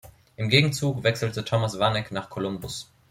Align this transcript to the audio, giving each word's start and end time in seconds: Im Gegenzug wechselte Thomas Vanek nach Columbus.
Im 0.35 0.49
Gegenzug 0.49 1.03
wechselte 1.03 1.45
Thomas 1.45 1.77
Vanek 1.77 2.11
nach 2.11 2.31
Columbus. 2.31 2.89